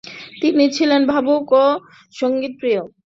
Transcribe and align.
তিনি 0.41 0.63
ছিলেন 0.75 1.01
ভাবুক 1.11 1.45
এবং 1.51 1.69
সঙ্গীতপ্রিয়। 2.13 2.81